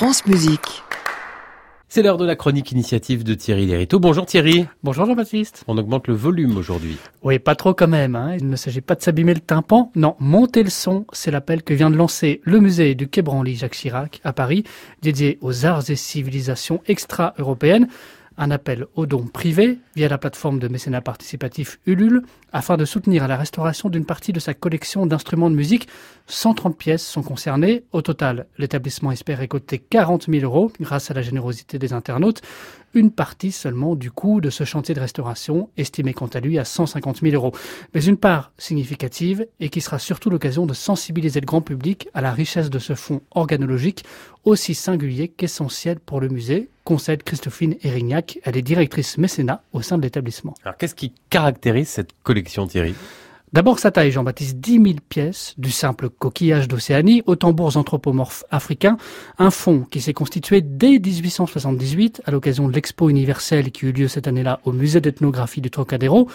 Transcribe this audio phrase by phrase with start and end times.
[0.00, 0.82] France Musique.
[1.90, 4.00] C'est l'heure de la chronique initiative de Thierry Lériteau.
[4.00, 4.66] Bonjour Thierry.
[4.82, 5.62] Bonjour Jean-Baptiste.
[5.68, 6.96] On augmente le volume aujourd'hui.
[7.22, 8.16] Oui, pas trop quand même.
[8.16, 8.34] Hein.
[8.38, 9.92] Il ne s'agit pas de s'abîmer le tympan.
[9.96, 13.56] Non, monter le son, c'est l'appel que vient de lancer le musée du Quai Branly
[13.56, 14.64] Jacques Chirac à Paris,
[15.02, 17.86] dédié aux arts et civilisations extra-européennes
[18.40, 22.22] un appel aux dons privés via la plateforme de mécénat participatif Ulule
[22.52, 25.88] afin de soutenir la restauration d'une partie de sa collection d'instruments de musique.
[26.26, 27.84] 130 pièces sont concernées.
[27.92, 32.40] Au total, l'établissement espère récolter 40 000 euros grâce à la générosité des internautes.
[32.92, 36.64] Une partie seulement du coût de ce chantier de restauration, estimé quant à lui à
[36.64, 37.52] 150 000 euros.
[37.94, 42.20] Mais une part significative et qui sera surtout l'occasion de sensibiliser le grand public à
[42.20, 44.04] la richesse de ce fonds organologique
[44.44, 48.38] aussi singulier qu'essentiel pour le musée, concède Christophine Erignac.
[48.42, 50.54] Elle est directrice mécénat au sein de l'établissement.
[50.64, 52.94] Alors qu'est-ce qui caractérise cette collection Thierry?
[53.52, 58.96] D'abord sa taille, Jean-Baptiste, 10 000 pièces, du simple coquillage d'Océanie aux tambours anthropomorphes africains,
[59.38, 64.06] un fonds qui s'est constitué dès 1878 à l'occasion de l'expo universelle qui eut lieu
[64.06, 66.28] cette année-là au musée d'ethnographie du Trocadéro.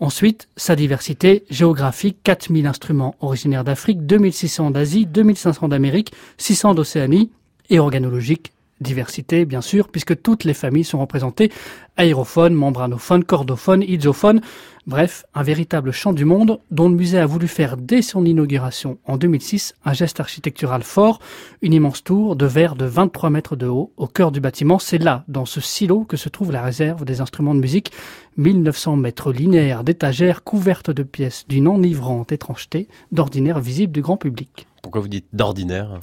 [0.00, 7.30] Ensuite, sa diversité géographique, 4000 instruments originaires d'Afrique, 2600 d'Asie, 2500 d'Amérique, 600 d'Océanie
[7.70, 11.50] et organologique, diversité bien sûr, puisque toutes les familles sont représentées,
[11.96, 14.40] aérophones, membranophones, cordophones, idiophones,
[14.86, 18.98] bref, un véritable champ du monde dont le musée a voulu faire dès son inauguration
[19.04, 21.20] en 2006 un geste architectural fort,
[21.62, 24.78] une immense tour de verre de 23 mètres de haut au cœur du bâtiment.
[24.78, 27.92] C'est là, dans ce silo, que se trouve la réserve des instruments de musique,
[28.36, 34.66] 1900 mètres linéaires d'étagères couvertes de pièces d'une enivrante étrangeté, d'ordinaire visible du grand public.
[34.82, 36.00] Pourquoi vous dites d'ordinaire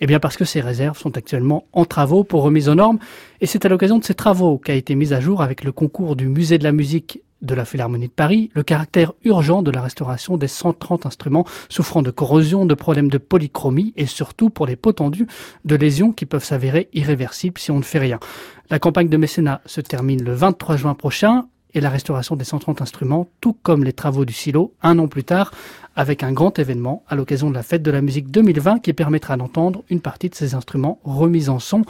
[0.00, 2.98] Eh bien parce que ces réserves sont actuellement en travaux pour remise aux normes
[3.40, 6.16] et c'est à l'occasion de ces travaux qu'a été mise à jour avec le concours
[6.16, 9.80] du Musée de la musique de la Philharmonie de Paris le caractère urgent de la
[9.80, 14.76] restauration des 130 instruments souffrant de corrosion, de problèmes de polychromie et surtout pour les
[14.76, 15.26] pots tendus
[15.64, 18.20] de lésions qui peuvent s'avérer irréversibles si on ne fait rien.
[18.68, 22.82] La campagne de mécénat se termine le 23 juin prochain et la restauration des 130
[22.82, 25.52] instruments, tout comme les travaux du silo, un an plus tard,
[25.96, 29.36] avec un grand événement à l'occasion de la fête de la musique 2020 qui permettra
[29.36, 31.82] d'entendre une partie de ces instruments remis en son.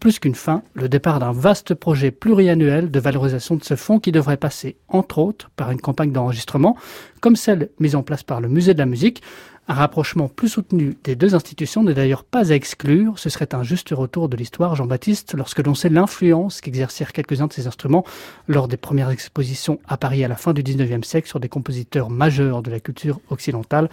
[0.00, 4.12] Plus qu'une fin, le départ d'un vaste projet pluriannuel de valorisation de ce fonds qui
[4.12, 6.76] devrait passer, entre autres, par une campagne d'enregistrement,
[7.20, 9.22] comme celle mise en place par le Musée de la musique,
[9.66, 13.18] un rapprochement plus soutenu des deux institutions n'est d'ailleurs pas à exclure.
[13.18, 17.52] Ce serait un juste retour de l'histoire, Jean-Baptiste, lorsque l'on sait l'influence qu'exercèrent quelques-uns de
[17.54, 18.04] ces instruments
[18.46, 22.10] lors des premières expositions à Paris à la fin du 19e siècle sur des compositeurs
[22.10, 23.88] majeurs de la culture occidentale,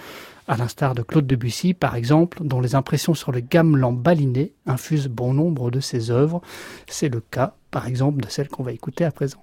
[0.51, 5.07] à l'instar de Claude Debussy, par exemple, dont les impressions sur le gamelan baliné infusent
[5.07, 6.41] bon nombre de ses œuvres.
[6.88, 9.41] C'est le cas, par exemple, de celle qu'on va écouter à présent.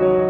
[0.00, 0.29] À